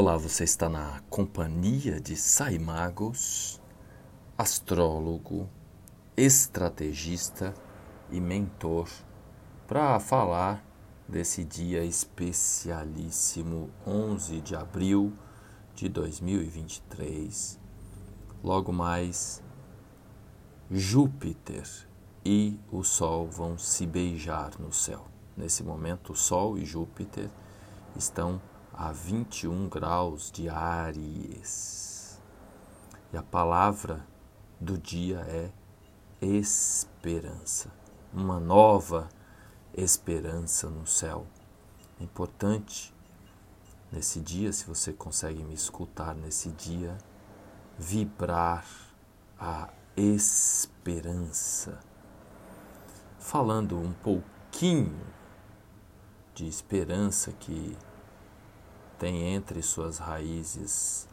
Olá, 0.00 0.16
você 0.16 0.44
está 0.44 0.68
na 0.68 1.02
companhia 1.10 2.00
de 2.00 2.14
Saimagos, 2.14 3.60
astrólogo, 4.38 5.50
estrategista 6.16 7.52
e 8.08 8.20
mentor, 8.20 8.88
para 9.66 9.98
falar 9.98 10.64
desse 11.08 11.42
dia 11.42 11.84
especialíssimo, 11.84 13.70
11 13.84 14.40
de 14.40 14.54
abril 14.54 15.12
de 15.74 15.88
2023. 15.88 17.58
Logo 18.40 18.72
mais, 18.72 19.42
Júpiter 20.70 21.66
e 22.24 22.56
o 22.70 22.84
Sol 22.84 23.28
vão 23.28 23.58
se 23.58 23.84
beijar 23.84 24.60
no 24.60 24.72
céu. 24.72 25.08
Nesse 25.36 25.64
momento, 25.64 26.12
o 26.12 26.16
Sol 26.16 26.56
e 26.56 26.64
Júpiter 26.64 27.28
estão 27.96 28.40
a 28.78 28.92
21 28.92 29.68
graus 29.68 30.30
de 30.30 30.48
Áries. 30.48 32.16
E 33.12 33.16
a 33.16 33.22
palavra 33.24 34.06
do 34.60 34.78
dia 34.78 35.18
é 35.28 35.50
esperança. 36.22 37.72
Uma 38.14 38.38
nova 38.38 39.08
esperança 39.74 40.70
no 40.70 40.86
céu. 40.86 41.26
É 42.00 42.04
importante 42.04 42.94
nesse 43.90 44.20
dia, 44.20 44.52
se 44.52 44.64
você 44.64 44.92
consegue 44.92 45.42
me 45.42 45.54
escutar 45.54 46.14
nesse 46.14 46.50
dia, 46.50 46.96
vibrar 47.76 48.64
a 49.40 49.70
esperança. 49.96 51.80
Falando 53.18 53.76
um 53.76 53.92
pouquinho 53.92 55.04
de 56.32 56.46
esperança 56.46 57.32
que 57.32 57.76
tem 58.98 59.34
entre 59.34 59.62
suas 59.62 59.98
raízes 59.98 61.08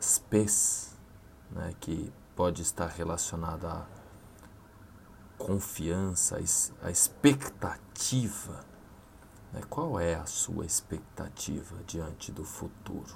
spes, 0.00 0.96
né, 1.50 1.74
que 1.78 2.12
pode 2.34 2.62
estar 2.62 2.86
relacionada 2.86 3.70
à 3.70 3.86
confiança, 5.38 6.38
à 6.82 6.90
expectativa. 6.90 8.64
Né? 9.52 9.60
Qual 9.68 10.00
é 10.00 10.14
a 10.14 10.26
sua 10.26 10.64
expectativa 10.64 11.76
diante 11.86 12.32
do 12.32 12.44
futuro? 12.44 13.14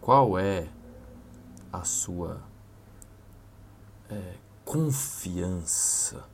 Qual 0.00 0.38
é 0.38 0.68
a 1.72 1.84
sua 1.84 2.42
é, 4.08 4.34
confiança 4.64 6.24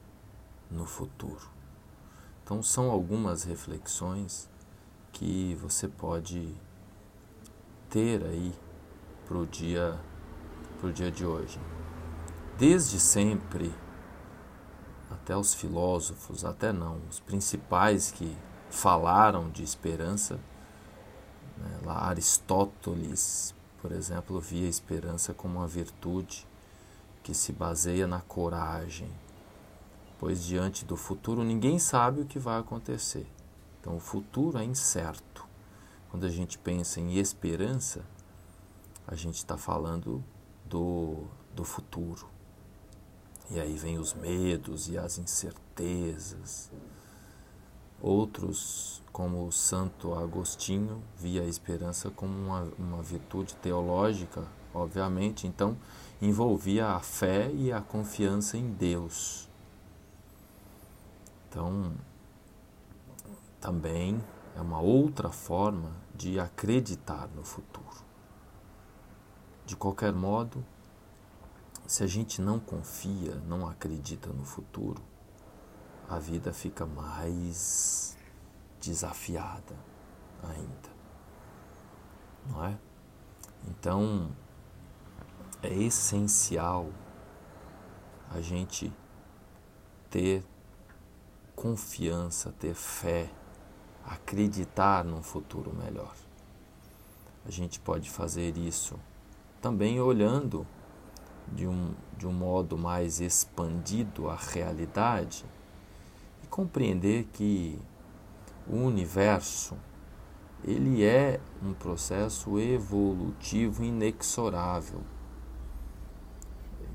no 0.71 0.87
futuro? 0.87 1.56
Então, 2.47 2.63
são 2.63 2.93
algumas 2.93 3.43
reflexões 3.43 4.49
que 5.13 5.59
você 5.61 5.89
pode 5.89 6.55
ter 7.91 8.25
aí 8.25 8.55
para 9.27 9.37
o 9.37 9.45
dia, 9.45 9.99
pro 10.79 10.93
dia 10.93 11.11
de 11.11 11.27
hoje. 11.27 11.59
Desde 12.57 13.01
sempre, 13.01 13.75
até 15.11 15.37
os 15.37 15.55
filósofos, 15.55 16.45
até 16.45 16.73
não, 16.73 17.01
os 17.11 17.19
principais 17.19 18.13
que 18.13 18.39
falaram 18.71 19.51
de 19.51 19.65
esperança, 19.65 20.39
né, 21.57 21.81
lá 21.83 22.05
Aristóteles, 22.05 23.57
por 23.83 23.91
exemplo, 23.91 24.41
via 24.41 24.67
a 24.67 24.71
esperança 24.71 25.35
como 25.35 25.59
uma 25.59 25.67
virtude 25.67 26.47
que 27.25 27.35
se 27.35 27.53
baseia 27.53 28.07
na 28.07 28.21
coragem, 28.21 29.11
pois 30.19 30.43
diante 30.43 30.85
do 30.85 30.97
futuro 30.97 31.45
ninguém 31.45 31.79
sabe 31.79 32.23
o 32.23 32.27
que 32.27 32.39
vai 32.39 32.59
acontecer. 32.59 33.27
Então 33.81 33.97
o 33.97 34.01
futuro 34.01 34.59
é 34.59 34.65
incerto. 34.65 35.47
Quando 36.11 36.25
a 36.25 36.31
gente 36.31 36.59
pensa 36.59 37.01
em 37.01 37.19
esperança, 37.19 38.05
a 39.07 39.15
gente 39.15 39.37
está 39.37 39.57
falando 39.57 40.25
do, 40.65 41.25
do 41.55 41.65
futuro. 41.65 42.27
E 43.51 43.61
aí 43.61 43.77
vem 43.77 43.99
os 43.99 44.13
medos 44.13 44.89
e 44.89 44.99
as 44.99 45.19
incertezas. 45.19 46.71
Outros, 48.01 49.03
como 49.13 49.47
o 49.47 49.53
Santo 49.53 50.15
Agostinho, 50.15 51.03
via 51.17 51.43
a 51.43 51.47
esperança 51.47 52.11
como 52.11 52.37
uma, 52.37 52.69
uma 52.79 53.03
virtude 53.03 53.55
teológica, 53.57 54.45
obviamente, 54.75 55.47
então 55.47 55.77
envolvia 56.21 56.89
a 56.89 57.01
fé 57.01 57.51
e 57.53 57.73
a 57.73 57.81
confiança 57.81 58.57
em 58.57 58.71
Deus. 58.73 59.46
Então, 61.57 61.95
também 63.59 64.23
é 64.55 64.61
uma 64.61 64.79
outra 64.79 65.31
forma 65.31 65.91
de 66.15 66.39
acreditar 66.39 67.31
no 67.35 67.43
futuro. 67.43 68.05
De 69.65 69.75
qualquer 69.75 70.13
modo, 70.13 70.63
se 71.87 72.05
a 72.05 72.07
gente 72.07 72.43
não 72.43 72.61
confia, 72.61 73.37
não 73.37 73.67
acredita 73.67 74.29
no 74.29 74.45
futuro, 74.45 75.03
a 76.11 76.19
vida 76.19 76.53
fica 76.53 76.85
mais 76.85 78.19
desafiada 78.79 79.75
ainda. 80.43 80.91
Não 82.51 82.67
é? 82.67 82.79
Então, 83.67 84.31
é 85.63 85.73
essencial 85.73 86.91
a 88.31 88.43
gente 88.43 88.93
ter 90.11 90.45
confiança, 91.57 92.55
ter 92.61 92.75
fé, 92.75 93.31
acreditar 94.05 95.03
num 95.03 95.23
futuro 95.23 95.75
melhor. 95.75 96.15
A 97.47 97.51
gente 97.51 97.81
pode 97.81 98.11
fazer 98.11 98.57
isso 98.59 98.97
também 99.61 100.01
olhando 100.01 100.67
de 101.51 101.67
um, 101.67 101.95
de 102.17 102.27
um 102.27 102.33
modo 102.33 102.77
mais 102.77 103.21
expandido 103.21 104.29
a 104.29 104.37
realidade 104.37 105.45
e 106.45 106.47
compreender 106.47 107.25
que 107.33 107.79
o 108.69 108.77
universo 108.77 109.77
ele 110.63 111.05
é 111.05 111.41
um 111.63 111.73
processo 111.73 112.59
evolutivo 112.59 113.83
inexorável. 113.83 115.01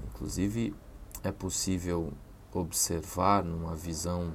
Inclusive 0.10 0.76
é 1.24 1.32
possível 1.32 2.14
observar 2.54 3.44
numa 3.44 3.76
visão 3.76 4.34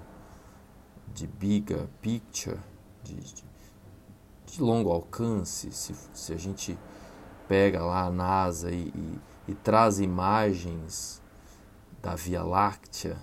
de 1.17 1.27
bigger 1.27 1.89
picture, 2.03 2.59
de, 3.03 3.15
de, 3.15 3.45
de 4.45 4.61
longo 4.61 4.91
alcance, 4.91 5.73
se, 5.73 5.95
se 6.13 6.33
a 6.35 6.37
gente 6.37 6.79
pega 7.49 7.83
lá 7.83 8.03
a 8.03 8.11
NASA 8.11 8.71
e, 8.71 8.89
e, 8.89 9.21
e 9.49 9.55
traz 9.55 9.99
imagens 9.99 11.23
da 12.03 12.15
Via 12.15 12.43
Láctea, 12.45 13.17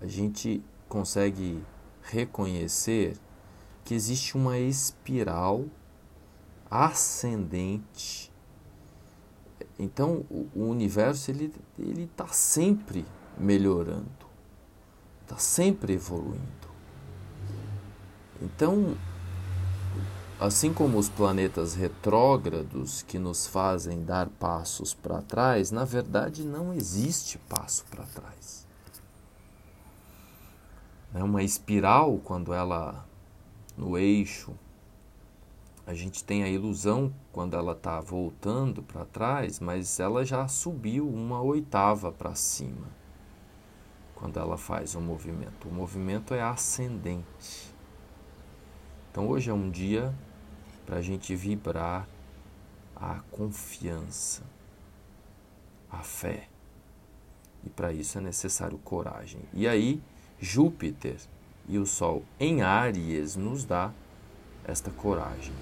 a 0.00 0.06
gente 0.06 0.64
consegue 0.88 1.62
reconhecer 2.02 3.18
que 3.84 3.94
existe 3.94 4.34
uma 4.34 4.58
espiral 4.58 5.66
ascendente. 6.70 8.32
Então 9.78 10.24
o, 10.30 10.48
o 10.54 10.68
universo 10.70 11.30
ele 11.30 11.52
ele 11.78 12.04
está 12.04 12.28
sempre 12.28 13.04
melhorando 13.36 14.33
está 15.24 15.38
sempre 15.38 15.94
evoluindo. 15.94 16.68
Então, 18.40 18.96
assim 20.38 20.72
como 20.72 20.98
os 20.98 21.08
planetas 21.08 21.74
retrógrados 21.74 23.02
que 23.02 23.18
nos 23.18 23.46
fazem 23.46 24.04
dar 24.04 24.28
passos 24.28 24.92
para 24.92 25.22
trás, 25.22 25.70
na 25.70 25.84
verdade 25.84 26.44
não 26.44 26.72
existe 26.74 27.38
passo 27.38 27.84
para 27.86 28.04
trás. 28.04 28.66
É 31.14 31.22
uma 31.22 31.42
espiral, 31.42 32.20
quando 32.24 32.52
ela 32.52 33.06
no 33.76 33.96
eixo, 33.96 34.52
a 35.86 35.94
gente 35.94 36.24
tem 36.24 36.42
a 36.42 36.48
ilusão 36.48 37.12
quando 37.32 37.54
ela 37.54 37.72
está 37.72 38.00
voltando 38.00 38.82
para 38.82 39.04
trás, 39.04 39.60
mas 39.60 40.00
ela 40.00 40.24
já 40.24 40.46
subiu 40.48 41.08
uma 41.08 41.40
oitava 41.40 42.10
para 42.10 42.34
cima 42.34 43.03
quando 44.14 44.38
ela 44.38 44.56
faz 44.56 44.94
o 44.94 45.00
movimento. 45.00 45.68
O 45.68 45.72
movimento 45.72 46.34
é 46.34 46.42
ascendente. 46.42 47.74
Então 49.10 49.28
hoje 49.28 49.50
é 49.50 49.54
um 49.54 49.70
dia 49.70 50.14
para 50.86 50.96
a 50.96 51.02
gente 51.02 51.34
vibrar 51.34 52.08
a 52.96 53.20
confiança, 53.30 54.42
a 55.90 55.98
fé. 55.98 56.48
E 57.64 57.70
para 57.70 57.92
isso 57.92 58.18
é 58.18 58.20
necessário 58.20 58.78
coragem. 58.78 59.40
E 59.52 59.66
aí, 59.66 60.02
Júpiter 60.38 61.16
e 61.68 61.78
o 61.78 61.86
Sol 61.86 62.22
em 62.38 62.62
Áries 62.62 63.36
nos 63.36 63.64
dá 63.64 63.92
esta 64.64 64.90
coragem. 64.90 65.54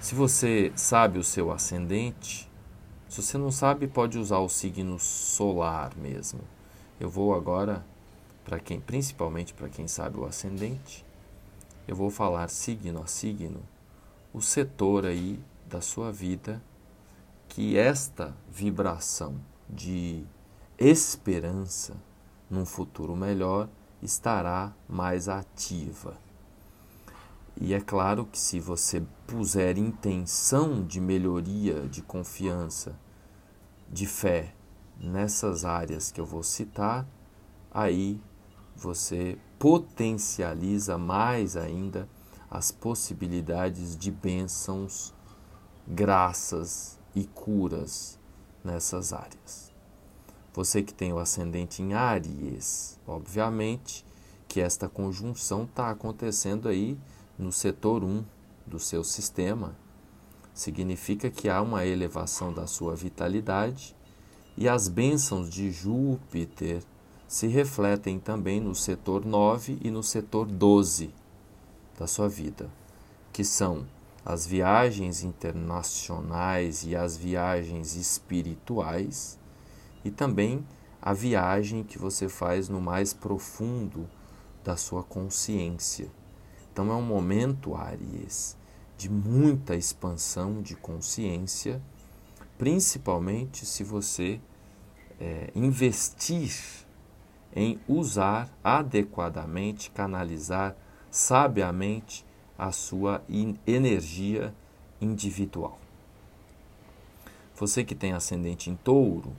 Se 0.00 0.14
você 0.14 0.72
sabe 0.76 1.18
o 1.18 1.24
seu 1.24 1.50
ascendente, 1.50 2.47
se 3.08 3.22
você 3.22 3.38
não 3.38 3.50
sabe, 3.50 3.86
pode 3.86 4.18
usar 4.18 4.38
o 4.38 4.48
signo 4.48 4.98
solar 4.98 5.96
mesmo. 5.96 6.40
Eu 7.00 7.08
vou 7.08 7.34
agora 7.34 7.84
para 8.44 8.58
quem, 8.58 8.80
principalmente 8.80 9.54
para 9.54 9.68
quem 9.68 9.86
sabe 9.88 10.18
o 10.18 10.24
ascendente, 10.24 11.04
eu 11.86 11.96
vou 11.96 12.10
falar 12.10 12.48
signo 12.48 13.02
a 13.02 13.06
signo 13.06 13.62
o 14.32 14.42
setor 14.42 15.06
aí 15.06 15.40
da 15.66 15.80
sua 15.80 16.12
vida 16.12 16.62
que 17.48 17.78
esta 17.78 18.34
vibração 18.50 19.40
de 19.68 20.22
esperança 20.78 21.96
num 22.48 22.64
futuro 22.64 23.16
melhor 23.16 23.68
estará 24.02 24.72
mais 24.88 25.28
ativa. 25.28 26.16
E 27.60 27.74
é 27.74 27.80
claro 27.80 28.24
que 28.24 28.38
se 28.38 28.60
você 28.60 29.02
puser 29.26 29.78
intenção 29.78 30.86
de 30.86 31.00
melhoria, 31.00 31.88
de 31.88 32.02
confiança, 32.02 32.96
de 33.90 34.06
fé 34.06 34.54
nessas 34.96 35.64
áreas 35.64 36.12
que 36.12 36.20
eu 36.20 36.26
vou 36.26 36.44
citar, 36.44 37.04
aí 37.68 38.20
você 38.76 39.36
potencializa 39.58 40.96
mais 40.96 41.56
ainda 41.56 42.08
as 42.48 42.70
possibilidades 42.70 43.96
de 43.96 44.12
bênçãos, 44.12 45.12
graças 45.86 46.96
e 47.12 47.24
curas 47.24 48.20
nessas 48.62 49.12
áreas. 49.12 49.72
Você 50.54 50.80
que 50.80 50.94
tem 50.94 51.12
o 51.12 51.18
ascendente 51.18 51.82
em 51.82 51.94
Áries, 51.94 52.98
obviamente 53.04 54.06
que 54.46 54.60
esta 54.60 54.88
conjunção 54.88 55.64
está 55.64 55.90
acontecendo 55.90 56.68
aí 56.68 56.96
no 57.38 57.52
setor 57.52 58.02
1 58.02 58.24
do 58.66 58.78
seu 58.78 59.04
sistema. 59.04 59.76
Significa 60.52 61.30
que 61.30 61.48
há 61.48 61.62
uma 61.62 61.86
elevação 61.86 62.52
da 62.52 62.66
sua 62.66 62.96
vitalidade 62.96 63.94
e 64.56 64.68
as 64.68 64.88
bênçãos 64.88 65.48
de 65.48 65.70
Júpiter 65.70 66.82
se 67.28 67.46
refletem 67.46 68.18
também 68.18 68.60
no 68.60 68.74
setor 68.74 69.24
9 69.24 69.78
e 69.80 69.90
no 69.90 70.02
setor 70.02 70.46
12 70.46 71.14
da 71.96 72.06
sua 72.06 72.28
vida, 72.28 72.68
que 73.32 73.44
são 73.44 73.86
as 74.24 74.46
viagens 74.46 75.22
internacionais 75.22 76.84
e 76.84 76.96
as 76.96 77.16
viagens 77.16 77.94
espirituais, 77.94 79.38
e 80.04 80.10
também 80.10 80.66
a 81.00 81.12
viagem 81.12 81.84
que 81.84 81.98
você 81.98 82.28
faz 82.28 82.68
no 82.68 82.80
mais 82.80 83.12
profundo 83.12 84.08
da 84.64 84.76
sua 84.76 85.02
consciência. 85.02 86.10
Então 86.78 86.92
é 86.92 86.94
um 86.94 87.02
momento, 87.02 87.74
Aries, 87.74 88.56
de 88.96 89.10
muita 89.10 89.74
expansão 89.74 90.62
de 90.62 90.76
consciência, 90.76 91.82
principalmente 92.56 93.66
se 93.66 93.82
você 93.82 94.40
é, 95.18 95.50
investir 95.56 96.54
em 97.52 97.80
usar 97.88 98.48
adequadamente, 98.62 99.90
canalizar 99.90 100.76
sabiamente 101.10 102.24
a 102.56 102.70
sua 102.70 103.24
energia 103.66 104.54
individual. 105.00 105.80
Você 107.56 107.82
que 107.82 107.96
tem 107.96 108.12
ascendente 108.12 108.70
em 108.70 108.76
touro, 108.76 109.32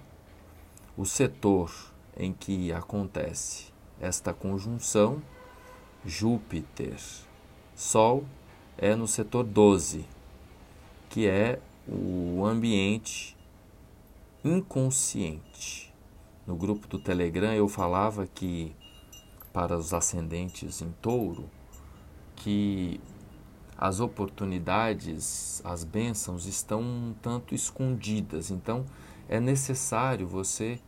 o 0.97 1.05
setor 1.05 1.73
em 2.17 2.33
que 2.33 2.73
acontece 2.73 3.71
esta 3.97 4.33
conjunção, 4.33 5.21
Júpiter, 6.05 6.97
Sol, 7.79 8.25
é 8.77 8.93
no 8.93 9.07
setor 9.07 9.45
12, 9.45 10.05
que 11.09 11.25
é 11.29 11.61
o 11.87 12.45
ambiente 12.45 13.37
inconsciente. 14.43 15.89
No 16.45 16.57
grupo 16.57 16.89
do 16.89 16.99
Telegram 16.99 17.53
eu 17.53 17.69
falava 17.69 18.27
que 18.27 18.75
para 19.53 19.77
os 19.77 19.93
ascendentes 19.93 20.81
em 20.81 20.91
touro, 21.01 21.49
que 22.35 22.99
as 23.77 24.01
oportunidades, 24.01 25.61
as 25.63 25.85
bênçãos 25.85 26.47
estão 26.47 26.81
um 26.81 27.15
tanto 27.21 27.55
escondidas. 27.55 28.51
Então 28.51 28.85
é 29.29 29.39
necessário 29.39 30.27
você 30.27 30.81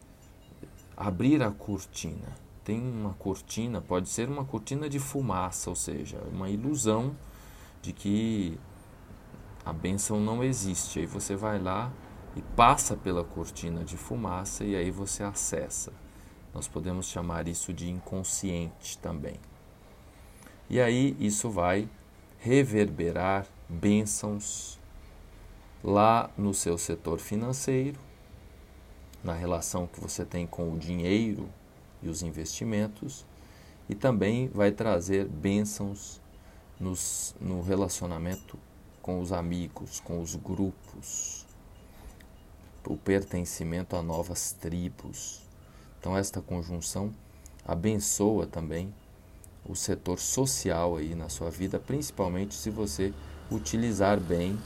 abrir 0.98 1.42
a 1.42 1.52
cortina. 1.52 2.51
Tem 2.64 2.80
uma 2.80 3.14
cortina, 3.14 3.82
pode 3.82 4.08
ser 4.08 4.30
uma 4.30 4.46
cortina 4.46 4.88
de 4.88 5.00
fumaça, 5.00 5.70
ou 5.70 5.76
seja, 5.76 6.22
uma 6.32 6.50
ilusão 6.50 7.16
de 7.82 7.92
que 7.92 8.60
a 9.66 9.74
bênção 9.74 10.20
não 10.20 10.44
existe. 10.44 11.00
Aí 11.00 11.06
você 11.06 11.36
vai 11.36 11.60
lá 11.60 11.92
e 12.36 12.42
passa 12.56 12.96
pela 12.96 13.24
cortina 13.24 13.84
de 13.84 13.98
fumaça 13.98 14.64
e 14.64 14.76
aí 14.76 14.92
você 14.92 15.24
acessa. 15.24 15.92
Nós 16.54 16.68
podemos 16.68 17.08
chamar 17.08 17.48
isso 17.48 17.74
de 17.74 17.90
inconsciente 17.90 18.98
também. 18.98 19.36
E 20.70 20.80
aí 20.80 21.16
isso 21.20 21.50
vai 21.50 21.90
reverberar 22.40 23.46
bênçãos 23.68 24.80
lá 25.84 26.30
no 26.38 26.54
seu 26.54 26.78
setor 26.78 27.20
financeiro, 27.20 28.00
na 29.24 29.34
relação 29.34 29.88
que 29.88 30.00
você 30.00 30.26
tem 30.26 30.46
com 30.48 30.72
o 30.72 30.78
dinheiro 30.78 31.50
e 32.02 32.10
os 32.10 32.22
investimentos, 32.22 33.26
e 33.90 33.96
também 33.96 34.48
vai 34.50 34.72
trazer 34.72 35.28
bênçãos 35.28 36.22
nos, 36.80 37.36
no 37.40 37.62
relacionamento 37.62 38.58
com 39.02 39.20
os 39.20 39.32
amigos, 39.32 40.00
com 40.00 40.22
os 40.22 40.36
grupos, 40.36 41.46
o 42.88 42.98
pertencimento 42.98 43.96
a 43.96 44.02
novas 44.02 44.54
tribos. 44.54 45.42
Então, 46.00 46.18
esta 46.18 46.42
conjunção 46.42 47.14
abençoa 47.66 48.48
também 48.48 48.94
o 49.68 49.76
setor 49.76 50.20
social 50.20 50.98
aí 50.98 51.14
na 51.14 51.30
sua 51.30 51.50
vida, 51.50 51.80
principalmente 51.80 52.56
se 52.56 52.70
você 52.70 53.14
utilizar 53.52 54.20
bem 54.20 54.58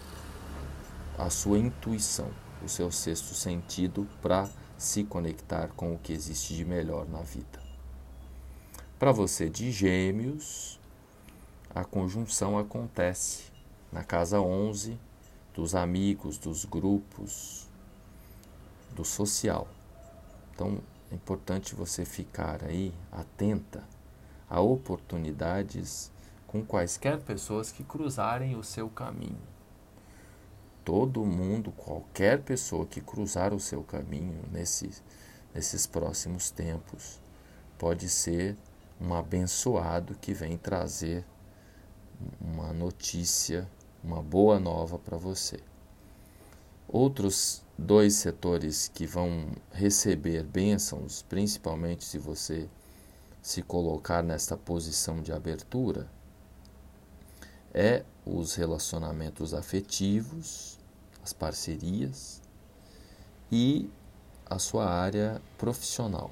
a 1.17 1.29
sua 1.29 1.57
intuição, 1.57 2.29
o 2.63 2.69
seu 2.69 2.91
sexto 2.91 3.33
sentido 3.33 4.07
para 4.21 4.47
se 4.77 5.03
conectar 5.03 5.69
com 5.69 5.93
o 5.93 5.97
que 5.97 6.13
existe 6.13 6.55
de 6.55 6.65
melhor 6.65 7.07
na 7.07 7.21
vida. 7.21 7.59
Para 8.99 9.11
você 9.11 9.49
de 9.49 9.71
Gêmeos, 9.71 10.79
a 11.73 11.83
conjunção 11.83 12.57
acontece 12.57 13.43
na 13.91 14.03
casa 14.03 14.39
11 14.39 14.97
dos 15.53 15.75
amigos, 15.75 16.37
dos 16.37 16.65
grupos, 16.65 17.67
do 18.93 19.05
social. 19.05 19.67
Então, 20.53 20.79
é 21.11 21.15
importante 21.15 21.75
você 21.75 22.05
ficar 22.05 22.63
aí 22.63 22.93
atenta 23.11 23.83
a 24.49 24.59
oportunidades 24.59 26.11
com 26.47 26.65
quaisquer 26.65 27.19
pessoas 27.19 27.71
que 27.71 27.83
cruzarem 27.83 28.55
o 28.55 28.63
seu 28.63 28.89
caminho. 28.89 29.54
Todo 30.85 31.25
mundo, 31.25 31.71
qualquer 31.71 32.43
pessoa 32.43 32.85
que 32.85 33.01
cruzar 33.01 33.53
o 33.55 33.59
seu 33.59 33.83
caminho 33.83 34.39
nesses, 34.51 35.01
nesses 35.53 35.87
próximos 35.87 36.51
tempos, 36.51 37.19
pode 37.77 38.07
ser 38.07 38.55
um 39.01 39.13
abençoado 39.13 40.15
que 40.15 40.31
vem 40.31 40.57
trazer 40.57 41.25
uma 42.39 42.71
notícia, 42.71 43.67
uma 44.03 44.21
boa 44.21 44.59
nova 44.59 44.99
para 44.99 45.17
você. 45.17 45.59
Outros 46.87 47.63
dois 47.75 48.13
setores 48.13 48.87
que 48.87 49.07
vão 49.07 49.53
receber 49.71 50.43
bênçãos, 50.43 51.23
principalmente 51.23 52.05
se 52.05 52.19
você 52.19 52.69
se 53.41 53.63
colocar 53.63 54.21
nesta 54.21 54.55
posição 54.55 55.19
de 55.21 55.31
abertura 55.31 56.07
é 57.73 58.05
os 58.25 58.55
relacionamentos 58.55 59.53
afetivos, 59.53 60.79
as 61.23 61.31
parcerias 61.31 62.41
e 63.51 63.89
a 64.49 64.57
sua 64.57 64.89
área 64.89 65.41
profissional, 65.57 66.31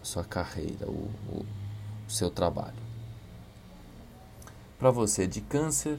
a 0.00 0.04
sua 0.04 0.24
carreira, 0.24 0.86
o, 0.86 1.10
o, 1.28 1.46
o 2.06 2.10
seu 2.10 2.30
trabalho. 2.30 2.82
Para 4.78 4.90
você 4.90 5.26
de 5.26 5.40
câncer, 5.40 5.98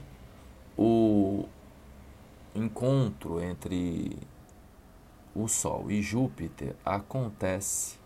o 0.77 1.45
encontro 2.55 3.41
entre 3.41 4.17
o 5.35 5.47
Sol 5.47 5.89
e 5.89 6.01
Júpiter 6.01 6.75
acontece 6.85 7.97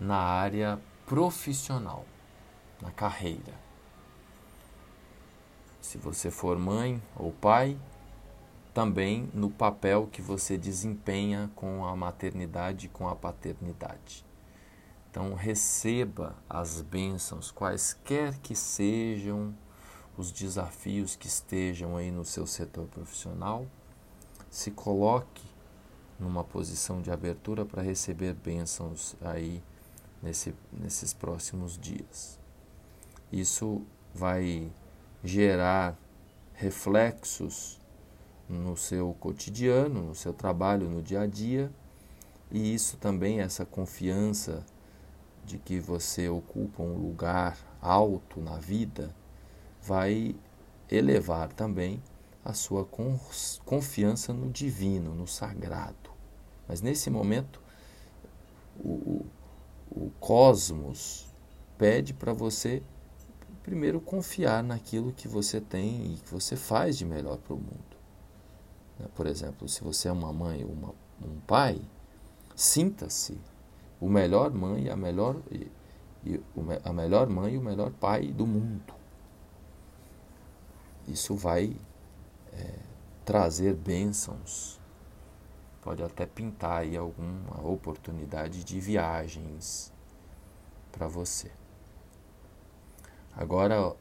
na 0.00 0.16
área 0.16 0.78
profissional, 1.06 2.04
na 2.80 2.90
carreira. 2.90 3.67
Se 5.88 5.96
você 5.96 6.30
for 6.30 6.58
mãe 6.58 7.02
ou 7.16 7.32
pai, 7.32 7.80
também 8.74 9.30
no 9.32 9.48
papel 9.48 10.06
que 10.06 10.20
você 10.20 10.58
desempenha 10.58 11.50
com 11.56 11.86
a 11.86 11.96
maternidade 11.96 12.84
e 12.84 12.88
com 12.90 13.08
a 13.08 13.16
paternidade. 13.16 14.22
Então, 15.10 15.32
receba 15.32 16.36
as 16.46 16.82
bênçãos, 16.82 17.50
quaisquer 17.50 18.38
que 18.40 18.54
sejam 18.54 19.54
os 20.14 20.30
desafios 20.30 21.16
que 21.16 21.26
estejam 21.26 21.96
aí 21.96 22.10
no 22.10 22.22
seu 22.22 22.46
setor 22.46 22.86
profissional. 22.88 23.66
Se 24.50 24.70
coloque 24.70 25.46
numa 26.20 26.44
posição 26.44 27.00
de 27.00 27.10
abertura 27.10 27.64
para 27.64 27.80
receber 27.80 28.34
bênçãos 28.34 29.16
aí 29.22 29.64
nesse, 30.22 30.54
nesses 30.70 31.14
próximos 31.14 31.78
dias. 31.78 32.38
Isso 33.32 33.86
vai 34.14 34.70
gerar 35.22 35.98
reflexos 36.54 37.80
no 38.48 38.76
seu 38.76 39.14
cotidiano, 39.20 40.02
no 40.02 40.14
seu 40.14 40.32
trabalho, 40.32 40.88
no 40.88 41.02
dia 41.02 41.22
a 41.22 41.26
dia, 41.26 41.70
e 42.50 42.74
isso 42.74 42.96
também, 42.96 43.40
essa 43.40 43.66
confiança 43.66 44.64
de 45.44 45.58
que 45.58 45.78
você 45.78 46.28
ocupa 46.28 46.82
um 46.82 46.96
lugar 46.96 47.58
alto 47.80 48.40
na 48.40 48.56
vida, 48.56 49.14
vai 49.82 50.34
elevar 50.90 51.52
também 51.52 52.02
a 52.44 52.54
sua 52.54 52.86
confiança 53.64 54.32
no 54.32 54.50
divino, 54.50 55.14
no 55.14 55.26
sagrado. 55.26 56.10
Mas 56.66 56.80
nesse 56.80 57.10
momento, 57.10 57.60
o, 58.78 59.24
o 59.90 60.10
cosmos 60.18 61.26
pede 61.76 62.14
para 62.14 62.32
você 62.32 62.82
primeiro 63.68 64.00
confiar 64.00 64.62
naquilo 64.62 65.12
que 65.12 65.28
você 65.28 65.60
tem 65.60 66.14
e 66.14 66.16
que 66.16 66.32
você 66.32 66.56
faz 66.56 66.96
de 66.96 67.04
melhor 67.04 67.36
para 67.36 67.52
o 67.52 67.58
mundo. 67.58 67.96
Né? 68.98 69.06
Por 69.14 69.26
exemplo, 69.26 69.68
se 69.68 69.84
você 69.84 70.08
é 70.08 70.12
uma 70.12 70.32
mãe 70.32 70.64
ou 70.64 70.72
uma, 70.72 70.94
um 71.22 71.38
pai, 71.46 71.78
sinta-se 72.56 73.38
o 74.00 74.08
melhor 74.08 74.50
mãe, 74.54 74.88
a 74.88 74.96
melhor, 74.96 75.36
e, 75.50 75.70
e, 76.24 76.40
a 76.82 76.92
melhor 76.94 77.28
mãe 77.28 77.54
e 77.54 77.58
o 77.58 77.62
melhor 77.62 77.90
pai 77.90 78.28
do 78.28 78.46
mundo. 78.46 78.94
Isso 81.06 81.34
vai 81.34 81.76
é, 82.54 82.74
trazer 83.26 83.74
bênçãos, 83.74 84.80
pode 85.82 86.02
até 86.02 86.24
pintar 86.24 86.80
aí 86.80 86.96
alguma 86.96 87.62
oportunidade 87.66 88.64
de 88.64 88.80
viagens 88.80 89.92
para 90.90 91.06
você. 91.06 91.50
Agora, 93.36 93.94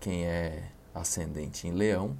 quem 0.00 0.26
é 0.26 0.70
ascendente 0.94 1.66
em 1.66 1.72
leão, 1.72 2.16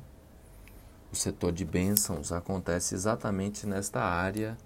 o 1.12 1.16
setor 1.16 1.52
de 1.52 1.64
bênçãos 1.64 2.32
acontece 2.32 2.94
exatamente 2.94 3.66
nesta 3.66 4.02
área 4.02 4.56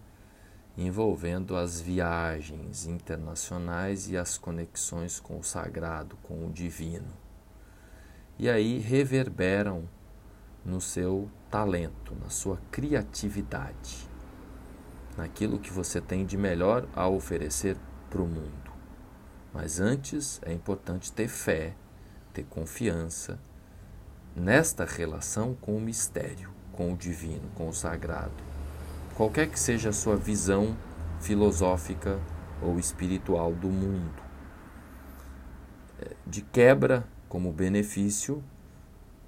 envolvendo 0.77 1.57
as 1.57 1.81
viagens 1.81 2.87
internacionais 2.87 4.09
e 4.09 4.17
as 4.17 4.39
conexões 4.39 5.21
com 5.21 5.39
o 5.39 5.45
sagrado, 5.45 6.17
com 6.23 6.47
o 6.47 6.51
divino. 6.51 7.13
E 8.39 8.49
aí 8.49 8.79
reverberam 8.79 9.89
no 10.65 10.81
seu 10.81 11.29
talento, 11.51 12.15
na 12.23 12.31
sua 12.31 12.59
criatividade, 12.71 14.09
naquilo 15.17 15.59
que 15.59 15.73
você 15.73 16.01
tem 16.01 16.25
de 16.25 16.37
melhor 16.37 16.87
a 16.95 17.09
oferecer 17.09 17.77
para 18.09 18.23
o 18.23 18.27
mundo. 18.27 18.70
Mas 19.53 19.81
antes 19.81 20.41
é 20.45 20.53
importante 20.53 21.13
ter 21.13 21.29
fé, 21.29 21.75
ter 22.33 22.45
confiança 22.45 23.39
nesta 24.35 24.85
relação 24.85 25.55
com 25.61 25.77
o 25.77 25.81
mistério, 25.81 26.51
com 26.73 26.93
o 26.93 26.97
divino, 26.97 27.51
com 27.55 27.69
o 27.69 27.73
sagrado. 27.73 28.43
Qualquer 29.17 29.49
que 29.49 29.59
seja 29.59 29.91
a 29.91 29.93
sua 29.93 30.17
visão 30.17 30.77
filosófica 31.21 32.19
ou 32.63 32.79
espiritual 32.79 33.53
do 33.53 33.69
mundo. 33.69 34.23
É, 36.01 36.15
de 36.27 36.43
quebra, 36.43 37.07
como 37.29 37.53
benefício, 37.53 38.43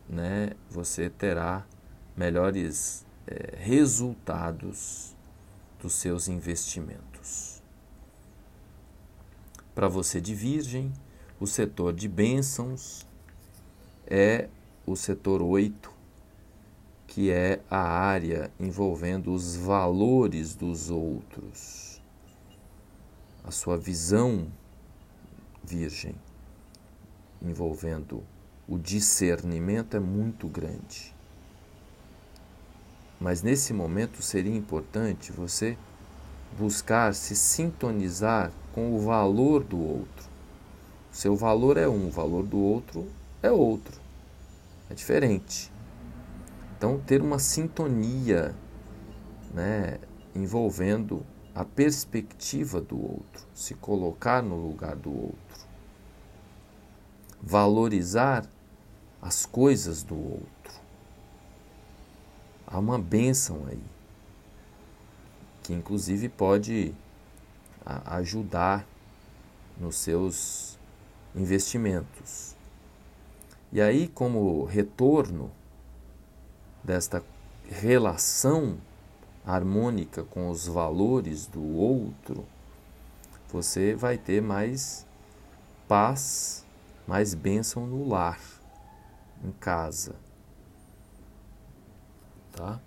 né, 0.09 0.51
você 0.71 1.11
terá 1.11 1.65
melhores 2.17 3.07
é, 3.27 3.57
resultados 3.57 5.17
dos 5.81 5.95
seus 5.95 6.29
investimentos. 6.29 7.62
Para 9.75 9.89
você 9.89 10.21
de 10.21 10.35
Virgem, 10.35 10.93
o 11.41 11.47
setor 11.47 11.95
de 11.95 12.07
bênçãos 12.07 13.07
é 14.07 14.51
o 14.87 14.95
setor 14.95 15.41
8, 15.41 15.91
que 17.07 17.31
é 17.31 17.63
a 17.71 17.81
área 17.81 18.51
envolvendo 18.61 19.33
os 19.33 19.57
valores 19.57 20.55
dos 20.55 20.91
outros. 20.91 22.03
A 23.43 23.51
sua 23.51 23.79
visão, 23.79 24.47
Virgem, 25.65 26.15
envolvendo 27.41 28.23
o 28.69 28.79
discernimento 28.79 29.97
é 29.97 30.01
muito 30.01 30.49
grande. 30.49 31.15
Mas 33.19 33.43
nesse 33.43 33.73
momento 33.73 34.21
seria 34.21 34.55
importante 34.55 35.33
você 35.33 35.79
buscar 36.59 37.15
se 37.15 37.35
sintonizar 37.35 38.53
com 38.73 38.95
o 38.95 39.01
valor 39.01 39.63
do 39.63 39.79
outro. 39.79 40.31
Seu 41.11 41.37
valor 41.37 41.77
é 41.77 41.89
um, 41.89 42.09
o 42.09 42.11
valor 42.11 42.47
do 42.47 42.59
outro 42.59 43.07
é 43.43 43.51
outro. 43.51 44.01
É 44.89 44.95
diferente. 44.95 45.71
Então, 46.77 46.99
ter 46.99 47.21
uma 47.21 47.39
sintonia 47.39 48.55
né, 49.53 49.99
envolvendo 50.35 51.25
a 51.55 51.65
perspectiva 51.65 52.81
do 52.81 53.01
outro, 53.01 53.47
se 53.55 53.75
colocar 53.75 54.43
no 54.43 54.57
lugar 54.57 54.97
do 54.97 55.11
outro, 55.11 55.67
valorizar 57.41 58.47
as 59.21 59.45
coisas 59.45 60.03
do 60.03 60.17
outro. 60.17 60.81
Há 62.67 62.79
uma 62.79 62.99
bênção 62.99 63.67
aí, 63.69 63.83
que 65.63 65.75
inclusive 65.75 66.29
pode 66.31 66.95
a 67.85 68.17
ajudar 68.17 68.87
nos 69.79 69.97
seus 69.97 70.79
investimentos. 71.35 72.55
E 73.73 73.81
aí, 73.81 74.09
como 74.09 74.65
retorno 74.65 75.51
desta 76.85 77.23
relação 77.71 78.79
harmônica 79.45 80.23
com 80.25 80.51
os 80.51 80.67
valores 80.67 81.47
do 81.47 81.63
outro, 81.63 82.47
você 83.49 83.95
vai 83.95 84.17
ter 84.17 84.41
mais 84.41 85.07
paz, 85.89 86.65
mais 87.07 87.35
bênção 87.35 87.87
no 87.87 88.09
lar, 88.09 88.41
em 89.45 89.51
casa. 89.53 90.15
Tá? 92.53 92.81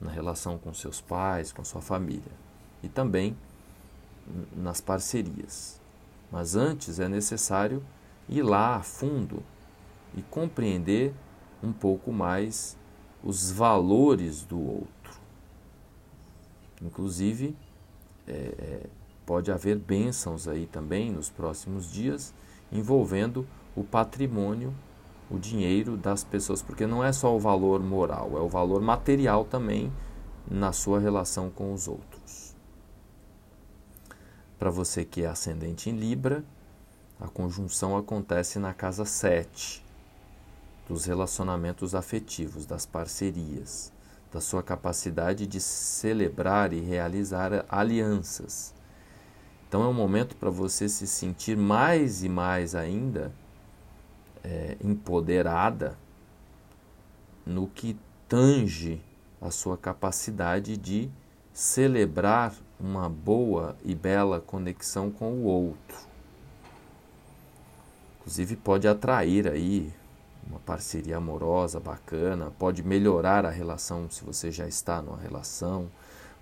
Na 0.00 0.10
relação 0.10 0.58
com 0.58 0.72
seus 0.72 1.00
pais, 1.00 1.52
com 1.52 1.64
sua 1.64 1.80
família. 1.80 2.32
E 2.82 2.88
também 2.88 3.36
nas 4.56 4.80
parcerias. 4.80 5.80
Mas 6.30 6.56
antes 6.56 6.98
é 6.98 7.08
necessário 7.08 7.82
ir 8.28 8.42
lá 8.42 8.76
a 8.76 8.82
fundo 8.82 9.42
e 10.16 10.22
compreender 10.22 11.12
um 11.62 11.72
pouco 11.72 12.12
mais 12.12 12.76
os 13.22 13.50
valores 13.50 14.42
do 14.42 14.58
outro. 14.58 15.20
Inclusive, 16.80 17.56
é, 18.26 18.32
é, 18.32 18.86
pode 19.24 19.52
haver 19.52 19.78
bênçãos 19.78 20.48
aí 20.48 20.66
também 20.66 21.10
nos 21.10 21.30
próximos 21.30 21.90
dias 21.90 22.34
envolvendo 22.72 23.46
o 23.76 23.84
patrimônio, 23.84 24.74
o 25.30 25.38
dinheiro 25.38 25.96
das 25.96 26.24
pessoas, 26.24 26.62
porque 26.62 26.86
não 26.86 27.04
é 27.04 27.12
só 27.12 27.34
o 27.34 27.38
valor 27.38 27.80
moral, 27.80 28.32
é 28.36 28.40
o 28.40 28.48
valor 28.48 28.80
material 28.80 29.44
também 29.44 29.92
na 30.50 30.72
sua 30.72 30.98
relação 30.98 31.50
com 31.50 31.72
os 31.72 31.86
outros. 31.86 32.51
Para 34.62 34.70
você 34.70 35.04
que 35.04 35.24
é 35.24 35.26
ascendente 35.26 35.90
em 35.90 35.96
Libra, 35.96 36.44
a 37.20 37.26
conjunção 37.26 37.96
acontece 37.96 38.60
na 38.60 38.72
casa 38.72 39.04
7, 39.04 39.84
dos 40.88 41.04
relacionamentos 41.04 41.96
afetivos, 41.96 42.64
das 42.64 42.86
parcerias, 42.86 43.92
da 44.32 44.40
sua 44.40 44.62
capacidade 44.62 45.48
de 45.48 45.60
celebrar 45.60 46.72
e 46.72 46.78
realizar 46.78 47.66
alianças. 47.68 48.72
Então 49.66 49.82
é 49.82 49.88
um 49.88 49.92
momento 49.92 50.36
para 50.36 50.48
você 50.48 50.88
se 50.88 51.08
sentir 51.08 51.56
mais 51.56 52.22
e 52.22 52.28
mais 52.28 52.76
ainda 52.76 53.32
é, 54.44 54.76
empoderada 54.80 55.98
no 57.44 57.66
que 57.66 57.98
tange 58.28 59.02
a 59.40 59.50
sua 59.50 59.76
capacidade 59.76 60.76
de 60.76 61.10
celebrar 61.52 62.54
uma 62.82 63.08
boa 63.08 63.76
e 63.84 63.94
bela 63.94 64.40
conexão 64.40 65.10
com 65.10 65.30
o 65.32 65.44
outro. 65.44 65.96
Inclusive 68.18 68.56
pode 68.56 68.88
atrair 68.88 69.48
aí 69.48 69.92
uma 70.46 70.58
parceria 70.58 71.16
amorosa 71.16 71.78
bacana, 71.78 72.52
pode 72.58 72.82
melhorar 72.82 73.46
a 73.46 73.50
relação 73.50 74.10
se 74.10 74.24
você 74.24 74.50
já 74.50 74.66
está 74.66 75.00
numa 75.00 75.16
relação, 75.16 75.88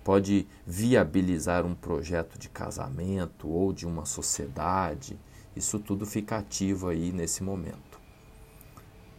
pode 0.03 0.47
viabilizar 0.65 1.65
um 1.65 1.75
projeto 1.75 2.39
de 2.39 2.49
casamento 2.49 3.47
ou 3.47 3.71
de 3.71 3.85
uma 3.85 4.05
sociedade. 4.05 5.19
Isso 5.55 5.77
tudo 5.79 6.05
fica 6.05 6.37
ativo 6.37 6.89
aí 6.89 7.11
nesse 7.11 7.43
momento. 7.43 7.99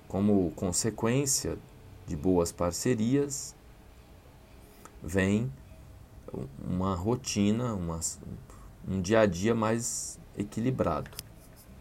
Como 0.08 0.50
consequência 0.56 1.56
de 2.06 2.16
boas 2.16 2.50
parcerias, 2.50 3.54
vem 5.02 5.50
uma 6.62 6.94
rotina, 6.94 7.74
uma, 7.74 8.00
um 8.86 9.00
dia 9.00 9.20
a 9.20 9.26
dia 9.26 9.54
mais 9.54 10.18
equilibrado. 10.36 11.10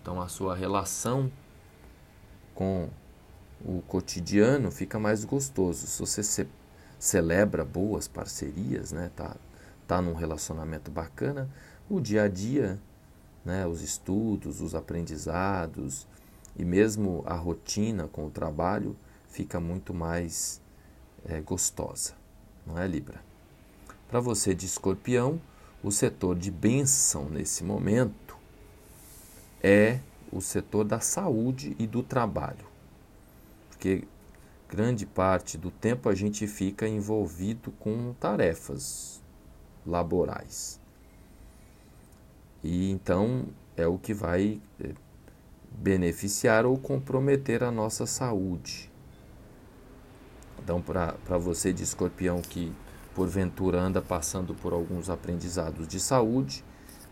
Então 0.01 0.21
a 0.21 0.27
sua 0.27 0.55
relação 0.55 1.31
com 2.53 2.89
o 3.63 3.81
cotidiano, 3.87 4.71
fica 4.71 4.99
mais 4.99 5.23
gostoso. 5.23 5.87
Se 5.87 5.99
você 5.99 6.23
ce 6.23 6.47
celebra 6.99 7.65
boas 7.65 8.07
parcerias, 8.07 8.91
né, 8.91 9.09
tá, 9.15 9.35
tá 9.87 9.99
num 9.99 10.13
relacionamento 10.13 10.91
bacana, 10.91 11.49
o 11.89 11.99
dia 11.99 12.23
a 12.23 12.27
dia, 12.27 12.79
né, 13.43 13.65
os 13.65 13.81
estudos, 13.81 14.61
os 14.61 14.75
aprendizados 14.75 16.07
e 16.55 16.63
mesmo 16.63 17.23
a 17.25 17.33
rotina 17.33 18.07
com 18.07 18.27
o 18.27 18.29
trabalho 18.29 18.95
fica 19.27 19.59
muito 19.59 19.95
mais 19.95 20.61
é, 21.25 21.41
gostosa, 21.41 22.13
não 22.67 22.77
é, 22.77 22.87
Libra? 22.87 23.30
Para 24.11 24.19
você 24.19 24.53
de 24.53 24.65
escorpião, 24.65 25.41
o 25.81 25.89
setor 25.89 26.37
de 26.37 26.51
bênção 26.51 27.29
nesse 27.29 27.63
momento 27.63 28.35
é 29.63 30.01
o 30.29 30.41
setor 30.41 30.83
da 30.83 30.99
saúde 30.99 31.77
e 31.79 31.87
do 31.87 32.03
trabalho. 32.03 32.65
Porque 33.69 34.03
grande 34.67 35.05
parte 35.05 35.57
do 35.57 35.71
tempo 35.71 36.09
a 36.09 36.13
gente 36.13 36.45
fica 36.45 36.85
envolvido 36.85 37.71
com 37.79 38.13
tarefas 38.19 39.21
laborais. 39.85 40.77
E 42.61 42.91
então 42.91 43.45
é 43.77 43.87
o 43.87 43.97
que 43.97 44.13
vai 44.13 44.61
é, 44.83 44.89
beneficiar 45.71 46.65
ou 46.65 46.77
comprometer 46.77 47.63
a 47.63 47.71
nossa 47.71 48.05
saúde. 48.05 48.91
Então, 50.61 50.81
para 50.81 51.37
você 51.37 51.71
de 51.71 51.83
escorpião 51.83 52.41
que 52.41 52.75
porventura 53.13 53.79
anda 53.79 54.01
passando 54.01 54.53
por 54.55 54.73
alguns 54.73 55.09
aprendizados 55.09 55.87
de 55.87 55.99
saúde, 55.99 56.63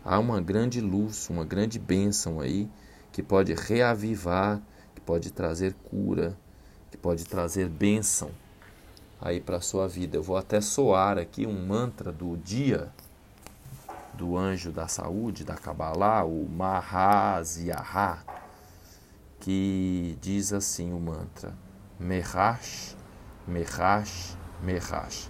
há 0.04 0.18
uma 0.18 0.40
grande 0.40 0.80
luz, 0.80 1.28
uma 1.30 1.44
grande 1.44 1.78
bênção 1.78 2.40
aí 2.40 2.68
que 3.12 3.22
pode 3.22 3.54
reavivar, 3.54 4.60
que 4.94 5.00
pode 5.00 5.30
trazer 5.30 5.74
cura, 5.74 6.36
que 6.90 6.96
pode 6.96 7.24
trazer 7.24 7.68
bênção 7.68 8.30
aí 9.20 9.40
para 9.40 9.58
a 9.58 9.60
sua 9.60 9.86
vida. 9.86 10.16
Eu 10.16 10.22
vou 10.22 10.36
até 10.36 10.60
soar 10.60 11.18
aqui 11.18 11.46
um 11.46 11.66
mantra 11.66 12.10
do 12.10 12.36
dia 12.36 12.90
do 14.14 14.36
anjo 14.36 14.70
da 14.70 14.86
saúde, 14.86 15.44
da 15.44 15.54
Kabbalah, 15.54 16.24
o 16.24 16.46
Mahaziaha, 16.48 18.22
que 19.38 20.18
diz 20.20 20.52
assim 20.52 20.92
o 20.92 21.00
mantra: 21.00 21.54
Mehash, 21.98 22.96
Mehash, 23.46 24.36
Mehash. 24.62 25.29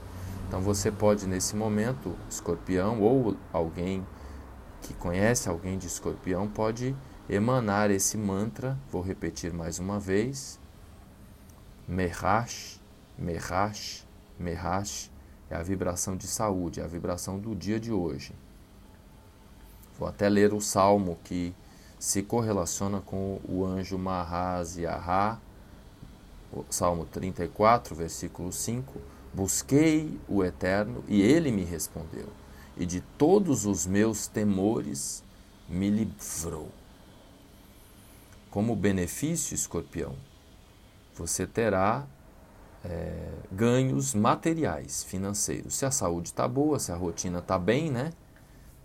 Então 0.50 0.60
você 0.60 0.90
pode 0.90 1.28
nesse 1.28 1.54
momento, 1.54 2.16
escorpião 2.28 3.00
ou 3.00 3.36
alguém 3.52 4.04
que 4.82 4.92
conhece 4.92 5.48
alguém 5.48 5.78
de 5.78 5.86
escorpião 5.86 6.48
pode 6.48 6.92
emanar 7.28 7.88
esse 7.88 8.18
mantra. 8.18 8.76
Vou 8.90 9.00
repetir 9.00 9.52
mais 9.52 9.78
uma 9.78 10.00
vez. 10.00 10.58
Mehash, 11.86 12.80
Mehash, 13.16 14.04
Mehash 14.36 15.08
é 15.48 15.54
a 15.54 15.62
vibração 15.62 16.16
de 16.16 16.26
saúde, 16.26 16.80
é 16.80 16.82
a 16.82 16.88
vibração 16.88 17.38
do 17.38 17.54
dia 17.54 17.78
de 17.78 17.92
hoje. 17.92 18.34
Vou 19.96 20.08
até 20.08 20.28
ler 20.28 20.52
o 20.52 20.60
salmo 20.60 21.16
que 21.22 21.54
se 21.96 22.24
correlaciona 22.24 23.00
com 23.00 23.40
o 23.48 23.64
anjo 23.64 23.96
Mahaziaha, 23.96 25.40
Salmo 26.68 27.04
34, 27.04 27.94
versículo 27.94 28.50
5 28.50 29.19
Busquei 29.32 30.18
o 30.28 30.42
Eterno 30.42 31.04
e 31.06 31.22
ele 31.22 31.52
me 31.52 31.62
respondeu, 31.62 32.28
e 32.76 32.84
de 32.84 33.00
todos 33.16 33.64
os 33.64 33.86
meus 33.86 34.26
temores 34.26 35.22
me 35.68 35.88
livrou. 35.88 36.68
Como 38.50 38.74
benefício, 38.74 39.54
escorpião, 39.54 40.16
você 41.14 41.46
terá 41.46 42.04
é, 42.84 43.30
ganhos 43.52 44.14
materiais, 44.14 45.04
financeiros. 45.04 45.76
Se 45.76 45.86
a 45.86 45.92
saúde 45.92 46.30
está 46.30 46.48
boa, 46.48 46.80
se 46.80 46.90
a 46.90 46.96
rotina 46.96 47.38
está 47.38 47.56
bem, 47.56 47.88
né? 47.88 48.12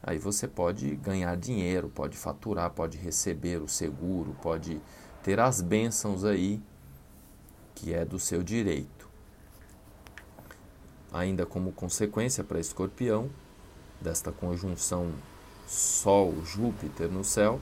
Aí 0.03 0.19
você 0.19 0.47
pode 0.47 0.95
ganhar 0.97 1.35
dinheiro, 1.35 1.89
pode 1.89 2.15
faturar, 2.15 2.69
pode 2.69 2.99
receber 2.99 3.59
o 3.59 3.67
seguro, 3.67 4.35
pode 4.43 4.79
ter 5.23 5.39
as 5.39 5.59
bênçãos 5.59 6.23
aí 6.23 6.61
que 7.73 7.91
é 7.91 8.05
do 8.05 8.19
seu 8.19 8.43
direito 8.43 8.94
ainda 11.15 11.45
como 11.45 11.71
consequência 11.71 12.43
para 12.43 12.59
Escorpião 12.59 13.29
desta 14.01 14.33
conjunção 14.33 15.13
Sol-Júpiter 15.65 17.09
no 17.09 17.23
céu, 17.23 17.59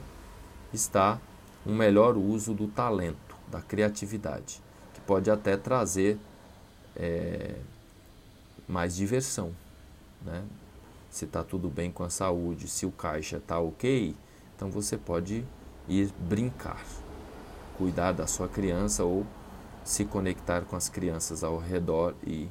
está 0.72 1.20
um 1.64 1.74
melhor 1.74 2.16
uso 2.16 2.52
do 2.52 2.66
talento, 2.66 3.36
da 3.48 3.62
criatividade, 3.62 4.60
que 4.92 5.00
pode 5.00 5.30
até 5.30 5.56
trazer 5.56 6.18
é, 6.96 7.54
mais 8.68 8.96
diversão. 8.96 9.52
Né? 10.20 10.44
Se 11.08 11.24
está 11.24 11.44
tudo 11.44 11.70
bem 11.70 11.92
com 11.92 12.02
a 12.02 12.10
saúde, 12.10 12.66
se 12.68 12.84
o 12.84 12.90
caixa 12.90 13.36
está 13.36 13.58
ok, 13.60 14.16
então 14.56 14.68
você 14.68 14.98
pode 14.98 15.44
ir 15.88 16.12
brincar, 16.18 16.84
cuidar 17.78 18.12
da 18.12 18.26
sua 18.26 18.48
criança 18.48 19.04
ou 19.04 19.24
se 19.84 20.04
conectar 20.04 20.62
com 20.62 20.74
as 20.74 20.88
crianças 20.88 21.44
ao 21.44 21.58
redor 21.58 22.14
e 22.26 22.48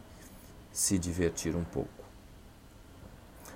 se 0.74 0.98
divertir 0.98 1.56
um 1.56 1.64
pouco. 1.64 2.04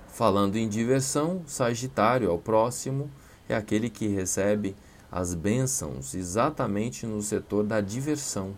Falando 0.06 0.56
em 0.56 0.68
diversão, 0.68 1.42
Sagitário 1.46 2.28
é 2.28 2.32
o 2.32 2.38
próximo, 2.38 3.10
é 3.48 3.54
aquele 3.54 3.90
que 3.90 4.06
recebe 4.06 4.76
as 5.10 5.34
bênçãos 5.34 6.14
exatamente 6.14 7.06
no 7.06 7.20
setor 7.20 7.64
da 7.64 7.80
diversão, 7.80 8.56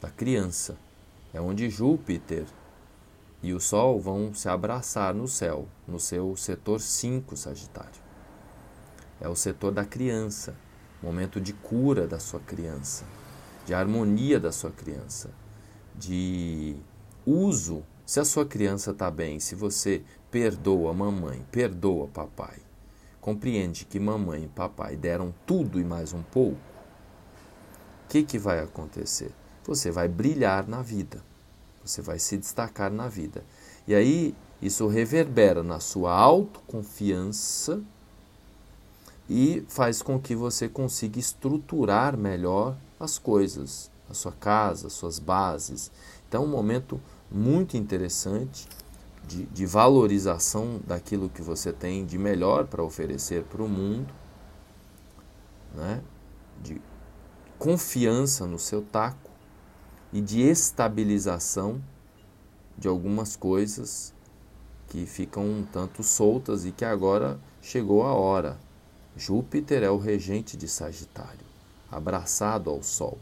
da 0.00 0.08
criança. 0.08 0.76
É 1.34 1.40
onde 1.40 1.68
Júpiter 1.68 2.46
e 3.42 3.52
o 3.52 3.60
Sol 3.60 4.00
vão 4.00 4.32
se 4.32 4.48
abraçar 4.48 5.14
no 5.14 5.28
céu, 5.28 5.66
no 5.86 5.98
seu 5.98 6.36
setor 6.36 6.80
5, 6.80 7.36
Sagitário. 7.36 8.06
É 9.20 9.28
o 9.28 9.36
setor 9.36 9.72
da 9.72 9.84
criança, 9.84 10.54
momento 11.02 11.40
de 11.40 11.52
cura 11.52 12.06
da 12.06 12.18
sua 12.18 12.40
criança, 12.40 13.04
de 13.64 13.74
harmonia 13.74 14.38
da 14.38 14.52
sua 14.52 14.70
criança, 14.70 15.30
de 15.94 16.76
uso, 17.26 17.82
se 18.06 18.20
a 18.20 18.24
sua 18.24 18.46
criança 18.46 18.92
está 18.92 19.10
bem, 19.10 19.40
se 19.40 19.54
você 19.54 20.02
perdoa 20.30 20.94
mamãe, 20.94 21.44
perdoa 21.50 22.06
papai, 22.06 22.56
compreende 23.20 23.84
que 23.84 23.98
mamãe 23.98 24.44
e 24.44 24.48
papai 24.48 24.96
deram 24.96 25.34
tudo 25.44 25.80
e 25.80 25.84
mais 25.84 26.12
um 26.12 26.22
pouco, 26.22 26.58
o 28.04 28.08
que, 28.08 28.22
que 28.22 28.38
vai 28.38 28.60
acontecer? 28.60 29.32
Você 29.64 29.90
vai 29.90 30.06
brilhar 30.06 30.68
na 30.68 30.80
vida, 30.80 31.20
você 31.84 32.00
vai 32.00 32.20
se 32.20 32.36
destacar 32.36 32.92
na 32.92 33.08
vida. 33.08 33.42
E 33.88 33.94
aí 33.94 34.34
isso 34.62 34.86
reverbera 34.86 35.62
na 35.62 35.80
sua 35.80 36.12
autoconfiança 36.12 37.82
e 39.28 39.64
faz 39.68 40.02
com 40.02 40.20
que 40.20 40.36
você 40.36 40.68
consiga 40.68 41.18
estruturar 41.18 42.16
melhor 42.16 42.76
as 42.98 43.18
coisas, 43.18 43.90
a 44.08 44.14
sua 44.14 44.32
casa, 44.32 44.86
as 44.86 44.92
suas 44.92 45.18
bases. 45.18 45.90
Então, 46.28 46.44
um 46.44 46.48
momento 46.48 47.00
muito 47.30 47.76
interessante 47.76 48.68
de, 49.26 49.46
de 49.46 49.66
valorização 49.66 50.80
daquilo 50.86 51.28
que 51.28 51.42
você 51.42 51.72
tem 51.72 52.06
de 52.06 52.16
melhor 52.16 52.66
para 52.66 52.82
oferecer 52.82 53.42
para 53.44 53.62
o 53.62 53.68
mundo, 53.68 54.12
né? 55.74 56.02
de 56.62 56.80
confiança 57.58 58.46
no 58.46 58.58
seu 58.58 58.82
taco 58.82 59.30
e 60.12 60.20
de 60.20 60.40
estabilização 60.40 61.82
de 62.78 62.88
algumas 62.88 63.36
coisas 63.36 64.14
que 64.88 65.04
ficam 65.06 65.44
um 65.44 65.64
tanto 65.64 66.02
soltas 66.02 66.64
e 66.64 66.70
que 66.70 66.84
agora 66.84 67.38
chegou 67.60 68.04
a 68.04 68.14
hora. 68.14 68.58
Júpiter 69.16 69.82
é 69.82 69.90
o 69.90 69.96
regente 69.96 70.56
de 70.56 70.68
Sagitário, 70.68 71.46
abraçado 71.90 72.70
ao 72.70 72.82
Sol. 72.82 73.18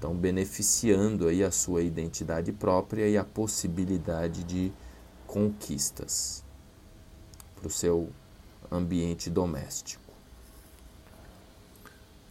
Então, 0.00 0.14
beneficiando 0.14 1.28
aí 1.28 1.44
a 1.44 1.50
sua 1.50 1.82
identidade 1.82 2.52
própria 2.52 3.06
e 3.06 3.18
a 3.18 3.22
possibilidade 3.22 4.42
de 4.44 4.72
conquistas 5.26 6.42
para 7.54 7.66
o 7.66 7.70
seu 7.70 8.08
ambiente 8.72 9.28
doméstico. 9.28 10.02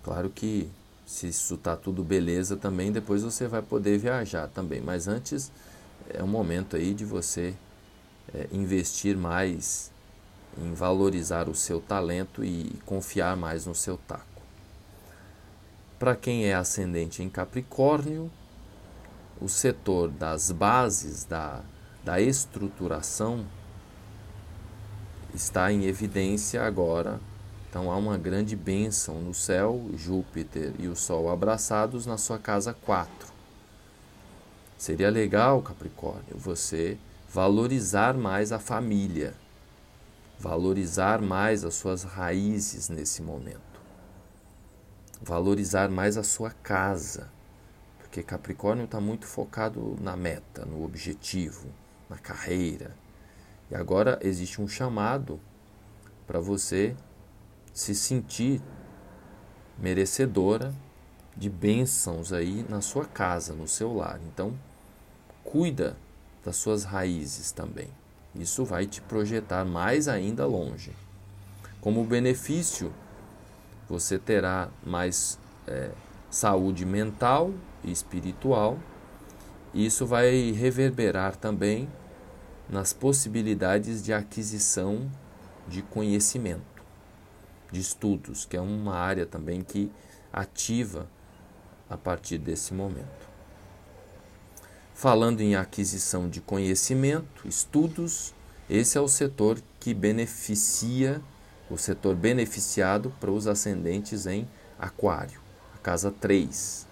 Claro 0.02 0.32
que 0.32 0.68
se 1.06 1.28
isso 1.28 1.54
está 1.54 1.76
tudo 1.78 2.04
beleza 2.04 2.58
também, 2.58 2.92
depois 2.92 3.22
você 3.22 3.48
vai 3.48 3.62
poder 3.62 4.00
viajar 4.00 4.48
também. 4.48 4.82
Mas 4.82 5.08
antes 5.08 5.52
é 6.10 6.24
um 6.24 6.28
momento 6.28 6.76
aí 6.76 6.92
de 6.92 7.06
você 7.06 7.54
é, 8.34 8.48
investir 8.52 9.16
mais 9.16 9.92
em 10.58 10.74
valorizar 10.74 11.48
o 11.48 11.54
seu 11.54 11.80
talento 11.80 12.44
e 12.44 12.74
confiar 12.84 13.38
mais 13.38 13.68
no 13.68 13.76
seu 13.76 13.96
taco. 14.08 14.29
Para 16.00 16.16
quem 16.16 16.46
é 16.46 16.54
ascendente 16.54 17.22
em 17.22 17.30
Capricórnio, 17.30 18.32
o 19.42 19.50
setor 19.50 20.10
das 20.10 20.50
bases 20.50 21.26
da, 21.26 21.62
da 22.06 22.22
estruturação 22.22 23.46
está 25.36 25.72
em 25.72 25.84
evidência 25.84 26.66
agora 26.66 27.20
Então 27.70 27.92
há 27.92 27.98
uma 27.98 28.18
grande 28.18 28.56
bênção 28.56 29.22
no 29.22 29.34
céu, 29.34 29.90
Júpiter 29.94 30.74
e 30.80 30.88
o 30.88 30.96
Sol 30.96 31.30
abraçados 31.30 32.06
na 32.06 32.18
sua 32.18 32.40
casa 32.40 32.74
4. 32.74 33.32
Seria 34.78 35.10
legal, 35.12 35.62
Capricórnio, 35.62 36.36
você 36.36 36.98
valorizar 37.32 38.16
mais 38.16 38.52
a 38.52 38.58
família, 38.58 39.36
valorizar 40.40 41.22
mais 41.22 41.64
as 41.64 41.76
suas 41.76 42.04
raízes 42.04 42.90
nesse 42.90 43.22
momento, 43.22 43.69
valorizar 45.22 45.90
mais 45.90 46.18
a 46.18 46.24
sua 46.24 46.52
casa, 46.52 47.30
porque 47.98 48.24
Capricórnio 48.24 48.86
está 48.86 49.00
muito 49.00 49.26
focado 49.26 49.98
na 50.02 50.16
meta, 50.16 50.66
no 50.66 50.84
objetivo, 50.84 51.68
na 52.10 52.18
carreira. 52.18 52.96
E 53.70 53.76
agora 53.76 54.20
existe 54.22 54.62
um 54.62 54.68
chamado 54.68 55.40
para 56.26 56.40
você 56.40 56.96
se 57.74 57.94
sentir 57.94 58.62
merecedora 59.78 60.74
de 61.36 61.50
bênçãos 61.50 62.34
aí 62.34 62.66
na 62.68 62.82
sua 62.82 63.06
casa, 63.06 63.54
no 63.54 63.68
seu 63.68 63.94
lar. 63.96 64.20
Então, 64.28 64.54
cuida 65.44 65.96
das 66.44 66.56
suas 66.58 66.84
raízes 66.84 67.52
também. 67.52 67.90
Isso 68.36 68.66
vai 68.66 68.86
te 68.86 69.02
projetar 69.02 69.66
mais 69.66 70.08
ainda 70.08 70.46
longe. 70.46 70.92
Como 71.80 72.04
benefício, 72.04 72.94
você 73.90 74.20
terá 74.20 74.70
mais 74.86 75.40
é, 75.68 75.90
saúde 76.30 76.86
mental 76.86 77.52
e 77.84 77.92
espiritual. 77.92 78.78
Isso 79.74 80.06
vai 80.06 80.52
reverberar 80.52 81.36
também 81.36 81.90
nas 82.70 82.94
possibilidades 82.94 84.04
de 84.04 84.14
aquisição 84.14 85.10
de 85.68 85.82
conhecimento 85.82 86.80
de 87.72 87.80
estudos, 87.80 88.46
que 88.46 88.58
é 88.58 88.62
uma 88.62 88.96
área 88.96 89.26
também 89.26 89.62
que 89.62 89.92
ativa 90.32 91.08
a 91.90 91.98
partir 91.98 92.38
desse 92.38 92.74
momento. 92.74 93.30
Falando 94.94 95.42
em 95.42 95.56
aquisição 95.56 96.28
de 96.28 96.42
conhecimento, 96.42 97.48
estudos, 97.48 98.34
esse 98.70 98.98
é 98.98 99.02
o 99.02 99.08
setor 99.08 99.60
que 99.80 99.94
beneficia, 99.94 101.22
o 101.70 101.78
setor 101.78 102.16
beneficiado 102.16 103.14
para 103.20 103.32
os 103.32 103.48
ascendentes 103.48 104.26
em 104.26 104.48
Aquário, 104.78 105.40
a 105.76 105.78
casa 105.78 106.12
3. 106.12 106.88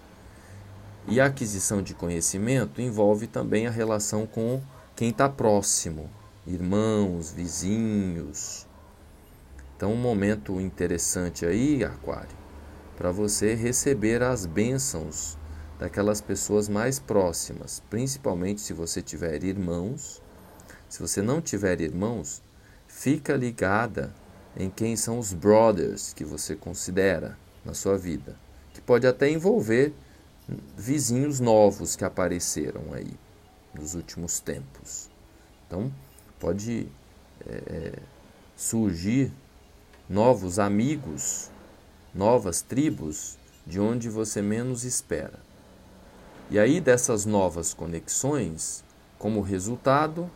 E 1.06 1.20
a 1.20 1.26
aquisição 1.26 1.82
de 1.82 1.94
conhecimento 1.94 2.80
envolve 2.80 3.26
também 3.26 3.66
a 3.66 3.70
relação 3.70 4.26
com 4.26 4.62
quem 4.94 5.10
está 5.10 5.28
próximo, 5.28 6.10
irmãos, 6.46 7.30
vizinhos, 7.30 8.68
então, 9.78 9.92
um 9.92 9.96
momento 9.96 10.60
interessante 10.60 11.46
aí, 11.46 11.84
Aquário, 11.84 12.36
para 12.96 13.12
você 13.12 13.54
receber 13.54 14.24
as 14.24 14.44
bênçãos 14.44 15.38
daquelas 15.78 16.20
pessoas 16.20 16.68
mais 16.68 16.98
próximas, 16.98 17.80
principalmente 17.88 18.60
se 18.60 18.72
você 18.72 19.00
tiver 19.00 19.44
irmãos. 19.44 20.20
Se 20.88 21.00
você 21.00 21.22
não 21.22 21.40
tiver 21.40 21.80
irmãos, 21.80 22.42
fica 22.88 23.36
ligada 23.36 24.12
em 24.58 24.68
quem 24.68 24.96
são 24.96 25.18
os 25.18 25.32
brothers 25.32 26.12
que 26.12 26.24
você 26.24 26.56
considera 26.56 27.38
na 27.64 27.72
sua 27.72 27.96
vida, 27.96 28.36
que 28.74 28.80
pode 28.80 29.06
até 29.06 29.30
envolver 29.30 29.94
vizinhos 30.76 31.38
novos 31.38 31.94
que 31.94 32.04
apareceram 32.04 32.82
aí 32.92 33.12
nos 33.72 33.94
últimos 33.94 34.40
tempos. 34.40 35.08
Então, 35.66 35.92
pode 36.40 36.88
é, 37.46 37.92
surgir 38.56 39.30
novos 40.08 40.58
amigos, 40.58 41.50
novas 42.14 42.60
tribos 42.60 43.38
de 43.64 43.78
onde 43.78 44.08
você 44.08 44.42
menos 44.42 44.82
espera. 44.82 45.38
E 46.50 46.58
aí, 46.58 46.80
dessas 46.80 47.26
novas 47.26 47.74
conexões, 47.74 48.82
como 49.18 49.40
resultado 49.40 50.28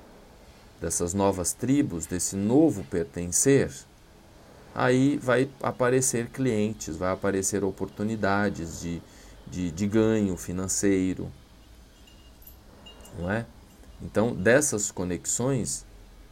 dessas 0.80 1.14
novas 1.14 1.52
tribos, 1.52 2.06
desse 2.06 2.35
novo 2.35 2.85
pertencer, 2.85 3.72
aí 4.74 5.18
vai 5.18 5.48
aparecer 5.62 6.28
clientes, 6.28 6.96
vai 6.96 7.12
aparecer 7.12 7.62
oportunidades 7.64 8.80
de, 8.80 9.02
de, 9.46 9.70
de 9.70 9.87
ganho 9.87 10.37
financeiro. 10.37 11.30
Não 13.18 13.30
é? 13.30 13.46
Então, 14.00 14.35
dessas 14.35 14.90
conexões, 14.90 15.85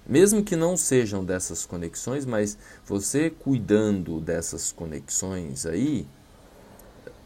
mesmo 0.07 0.43
que 0.43 0.57
não 0.57 0.77
sejam 0.77 1.25
dessas 1.25 1.65
conexões, 1.67 2.25
mas 2.25 2.59
você 2.87 3.31
cuidando 3.31 4.21
dessas 4.21 4.73
conexões 4.73 5.67
aí, 5.67 6.07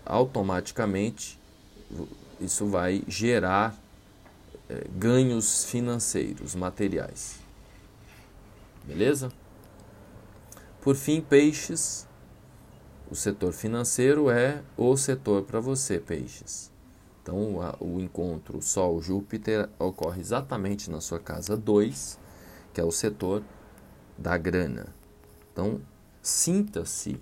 automaticamente 0.05 1.39
isso 2.41 2.67
vai 2.67 3.03
gerar 3.09 3.75
é, 4.69 4.85
ganhos 4.97 5.65
financeiros, 5.65 6.55
materiais. 6.55 7.37
Beleza? 8.85 9.33
Por 10.85 10.95
fim, 10.97 11.23
peixes. 11.23 12.07
O 13.11 13.15
setor 13.15 13.55
financeiro 13.55 14.29
é 14.29 14.63
o 14.77 14.95
setor 14.99 15.45
para 15.45 15.59
você, 15.59 15.99
peixes. 15.99 16.71
Então, 17.23 17.57
o 17.81 17.99
encontro 17.99 18.61
Sol-Júpiter 18.61 19.71
ocorre 19.79 20.21
exatamente 20.21 20.91
na 20.91 21.01
sua 21.01 21.19
casa 21.19 21.57
2 21.57 22.19
que 22.75 22.83
é 22.83 22.85
o 22.85 22.91
setor 22.91 23.43
da 24.19 24.37
grana. 24.37 24.95
Então, 25.51 25.81
sinta-se 26.21 27.19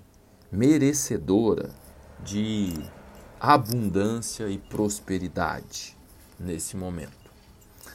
merecedora 0.50 1.70
de 2.18 2.72
abundância 3.38 4.48
e 4.48 4.58
prosperidade 4.58 5.96
nesse 6.36 6.76
momento. 6.76 7.30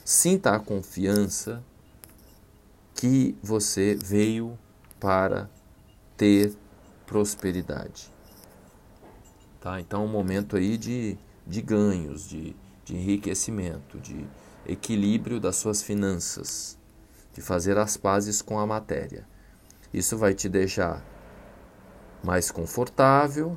Sinta 0.05 0.55
a 0.55 0.59
confiança 0.59 1.61
que 2.93 3.35
você 3.43 3.95
veio 3.95 4.57
para 4.97 5.49
ter 6.17 6.53
prosperidade. 7.05 8.11
Tá? 9.61 9.79
Então, 9.79 10.01
é 10.01 10.05
um 10.05 10.11
momento 10.11 10.57
aí 10.57 10.77
de, 10.77 11.17
de 11.45 11.61
ganhos, 11.61 12.27
de, 12.27 12.55
de 12.83 12.95
enriquecimento, 12.95 13.99
de 13.99 14.25
equilíbrio 14.65 15.39
das 15.39 15.55
suas 15.55 15.81
finanças 15.81 16.77
de 17.37 17.41
fazer 17.43 17.77
as 17.77 17.95
pazes 17.95 18.41
com 18.41 18.57
a 18.57 18.65
matéria. 18.65 19.23
Isso 19.93 20.17
vai 20.17 20.33
te 20.33 20.49
deixar 20.49 21.05
mais 22.23 22.49
confortável, 22.49 23.55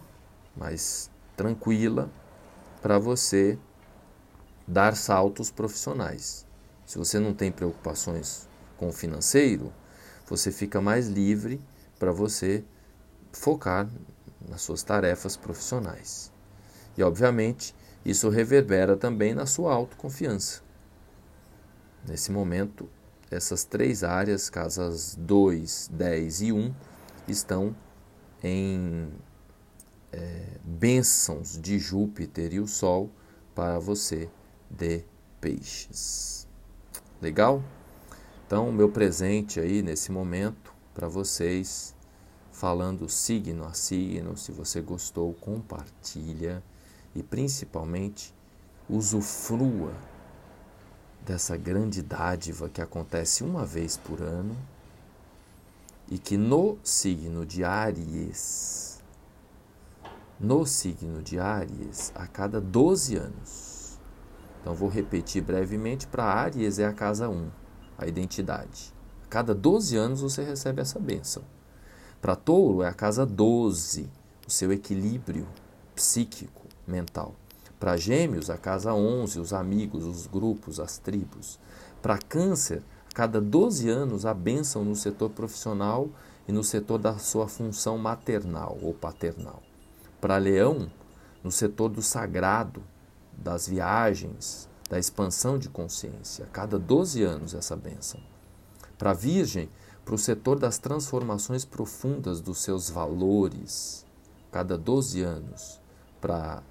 mais 0.54 1.10
tranquila 1.34 2.10
para 2.82 2.98
você 2.98 3.58
dar 4.68 4.94
saltos 4.94 5.50
profissionais. 5.50 6.46
Se 6.84 6.98
você 6.98 7.18
não 7.18 7.32
tem 7.32 7.50
preocupações 7.50 8.46
com 8.76 8.88
o 8.88 8.92
financeiro, 8.92 9.72
você 10.28 10.52
fica 10.52 10.78
mais 10.78 11.08
livre 11.08 11.58
para 12.00 12.10
você 12.10 12.64
focar 13.30 13.88
nas 14.48 14.62
suas 14.62 14.82
tarefas 14.82 15.36
profissionais. 15.36 16.32
E, 16.96 17.02
obviamente, 17.02 17.74
isso 18.04 18.30
reverbera 18.30 18.96
também 18.96 19.34
na 19.34 19.44
sua 19.44 19.74
autoconfiança. 19.74 20.62
Nesse 22.08 22.32
momento, 22.32 22.88
essas 23.30 23.62
três 23.64 24.02
áreas, 24.02 24.48
casas 24.48 25.14
2, 25.14 25.90
10 25.92 26.40
e 26.40 26.52
1, 26.52 26.74
estão 27.28 27.76
em 28.42 29.12
é, 30.10 30.56
bênçãos 30.64 31.60
de 31.60 31.78
Júpiter 31.78 32.54
e 32.54 32.60
o 32.60 32.66
Sol 32.66 33.10
para 33.54 33.78
você 33.78 34.30
de 34.70 35.04
peixes. 35.38 36.48
Legal? 37.20 37.62
Então, 38.46 38.72
meu 38.72 38.88
presente 38.88 39.60
aí 39.60 39.82
nesse 39.82 40.10
momento 40.10 40.69
para 40.94 41.08
vocês, 41.08 41.94
falando 42.50 43.08
signo 43.08 43.64
a 43.64 43.72
signo, 43.72 44.36
se 44.36 44.52
você 44.52 44.80
gostou, 44.80 45.32
compartilha 45.34 46.62
e 47.14 47.22
principalmente 47.22 48.34
usufrua 48.88 49.92
dessa 51.24 51.56
grande 51.56 52.02
dádiva 52.02 52.68
que 52.68 52.80
acontece 52.80 53.44
uma 53.44 53.64
vez 53.64 53.96
por 53.96 54.20
ano 54.20 54.56
e 56.08 56.18
que 56.18 56.36
no 56.36 56.76
signo 56.82 57.46
de 57.46 57.62
Áries, 57.62 59.00
no 60.40 60.66
signo 60.66 61.22
de 61.22 61.38
Áries, 61.38 62.10
a 62.16 62.26
cada 62.26 62.60
12 62.60 63.16
anos. 63.16 63.98
Então 64.60 64.74
vou 64.74 64.88
repetir 64.88 65.42
brevemente, 65.42 66.06
para 66.06 66.24
Áries 66.24 66.78
é 66.78 66.86
a 66.86 66.92
casa 66.92 67.28
1, 67.28 67.48
a 67.96 68.06
identidade. 68.06 68.99
Cada 69.30 69.54
12 69.54 69.96
anos 69.96 70.22
você 70.22 70.42
recebe 70.42 70.82
essa 70.82 70.98
bênção. 70.98 71.44
Para 72.20 72.34
Touro 72.34 72.82
é 72.82 72.88
a 72.88 72.92
casa 72.92 73.24
12, 73.24 74.10
o 74.44 74.50
seu 74.50 74.72
equilíbrio 74.72 75.46
psíquico, 75.94 76.66
mental. 76.84 77.36
Para 77.78 77.96
Gêmeos, 77.96 78.50
a 78.50 78.58
casa 78.58 78.92
11, 78.92 79.38
os 79.38 79.52
amigos, 79.52 80.04
os 80.04 80.26
grupos, 80.26 80.80
as 80.80 80.98
tribos. 80.98 81.60
Para 82.02 82.18
Câncer, 82.18 82.82
a 83.08 83.14
cada 83.14 83.40
12 83.40 83.88
anos, 83.88 84.26
a 84.26 84.34
bênção 84.34 84.84
no 84.84 84.96
setor 84.96 85.30
profissional 85.30 86.10
e 86.48 86.50
no 86.50 86.64
setor 86.64 86.98
da 86.98 87.16
sua 87.16 87.46
função 87.46 87.96
maternal 87.96 88.76
ou 88.82 88.92
paternal. 88.92 89.62
Para 90.20 90.38
Leão, 90.38 90.90
no 91.44 91.52
setor 91.52 91.88
do 91.88 92.02
sagrado, 92.02 92.82
das 93.32 93.68
viagens, 93.68 94.68
da 94.90 94.98
expansão 94.98 95.56
de 95.56 95.68
consciência, 95.68 96.46
a 96.46 96.48
cada 96.48 96.80
12 96.80 97.22
anos 97.22 97.54
essa 97.54 97.76
benção. 97.76 98.20
Para 99.00 99.12
a 99.12 99.14
Virgem, 99.14 99.70
para 100.04 100.14
o 100.14 100.18
setor 100.18 100.58
das 100.58 100.76
transformações 100.76 101.64
profundas 101.64 102.42
dos 102.42 102.58
seus 102.58 102.90
valores, 102.90 104.04
cada 104.52 104.76
12 104.76 105.22
anos. 105.22 105.80
Para 106.20 106.62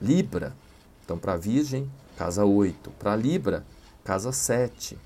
Libra, 0.00 0.56
então 1.04 1.16
para 1.16 1.34
a 1.34 1.36
Virgem, 1.36 1.88
casa 2.16 2.44
8. 2.44 2.90
Para 2.98 3.14
Libra, 3.14 3.64
casa 4.02 4.32
7. 4.32 4.98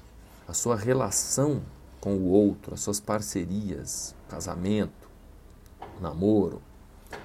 A 0.49 0.55
sua 0.55 0.77
relação 0.77 1.61
com 2.01 2.16
o 2.16 2.31
outro, 2.31 2.73
as 2.73 2.81
suas 2.81 3.01
parcerias, 3.01 4.14
casamento, 4.27 5.11
namoro. 6.01 6.62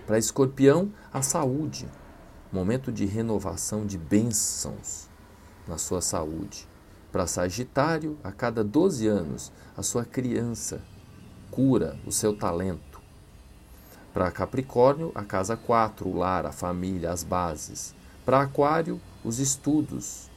Para 0.06 0.18
Escorpião, 0.18 0.92
a 1.10 1.22
saúde, 1.22 1.88
momento 2.52 2.92
de 2.92 3.06
renovação 3.06 3.86
de 3.86 3.98
bênçãos 3.98 5.08
na 5.66 5.78
sua 5.78 6.02
saúde. 6.02 6.70
Para 7.12 7.28
Sagitário, 7.28 8.18
a 8.24 8.32
cada 8.32 8.64
12 8.64 9.08
anos, 9.08 9.52
a 9.76 9.84
sua 9.84 10.06
criança 10.06 10.82
cura 11.50 12.00
o 12.06 12.12
seu 12.12 12.36
talento. 12.36 13.02
Para 14.14 14.32
Capricórnio, 14.32 15.12
a 15.14 15.24
casa 15.24 15.58
4, 15.58 16.08
o 16.08 16.18
lar, 16.18 16.46
a 16.46 16.52
família, 16.52 17.12
as 17.12 17.24
bases. 17.24 17.94
Para 18.26 18.42
Aquário, 18.42 19.00
os 19.24 19.40
estudos, 19.40 20.30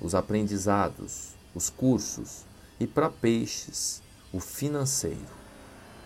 os 0.00 0.14
aprendizados, 0.14 1.34
os 1.54 1.68
cursos 1.68 2.44
e 2.78 2.86
para 2.86 3.10
peixes, 3.10 4.02
o 4.32 4.38
financeiro. 4.38 5.40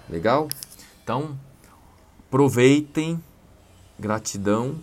Legal? 0.09 0.49
Então, 1.03 1.39
aproveitem, 2.27 3.23
gratidão 3.99 4.81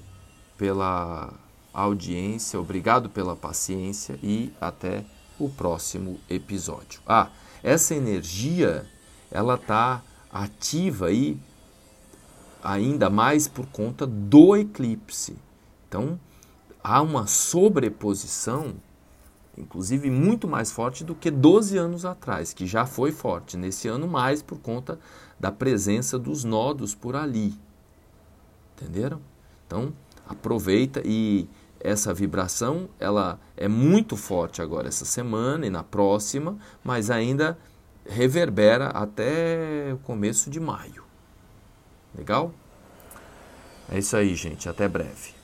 pela 0.57 1.33
audiência, 1.73 2.59
obrigado 2.59 3.09
pela 3.09 3.35
paciência 3.35 4.17
e 4.21 4.51
até 4.59 5.05
o 5.39 5.49
próximo 5.49 6.19
episódio. 6.29 7.01
Ah, 7.07 7.29
essa 7.63 7.95
energia 7.95 8.85
ela 9.31 9.57
tá 9.57 10.01
ativa 10.31 11.07
aí 11.07 11.37
ainda 12.63 13.09
mais 13.09 13.47
por 13.47 13.65
conta 13.67 14.05
do 14.05 14.55
eclipse. 14.55 15.35
Então, 15.87 16.19
há 16.83 17.01
uma 17.01 17.27
sobreposição 17.27 18.75
inclusive 19.57 20.09
muito 20.09 20.47
mais 20.47 20.71
forte 20.71 21.03
do 21.03 21.13
que 21.13 21.29
12 21.29 21.77
anos 21.77 22.05
atrás, 22.05 22.53
que 22.53 22.65
já 22.65 22.85
foi 22.85 23.11
forte. 23.11 23.57
Nesse 23.57 23.87
ano, 23.87 24.07
mais 24.07 24.41
por 24.41 24.59
conta 24.59 24.99
da 25.39 25.51
presença 25.51 26.17
dos 26.17 26.43
nodos 26.43 26.95
por 26.95 27.15
ali. 27.15 27.53
Entenderam? 28.75 29.19
Então, 29.67 29.93
aproveita 30.27 31.01
e 31.05 31.47
essa 31.83 32.13
vibração 32.13 32.89
ela 32.99 33.39
é 33.57 33.67
muito 33.67 34.15
forte 34.15 34.61
agora 34.61 34.87
essa 34.87 35.05
semana 35.05 35.65
e 35.65 35.69
na 35.69 35.83
próxima, 35.83 36.57
mas 36.83 37.09
ainda 37.09 37.57
reverbera 38.05 38.87
até 38.87 39.91
o 39.93 39.97
começo 39.99 40.49
de 40.49 40.59
maio. 40.59 41.03
Legal? 42.15 42.53
É 43.91 43.99
isso 43.99 44.15
aí, 44.15 44.35
gente. 44.35 44.67
Até 44.69 44.87
breve. 44.87 45.40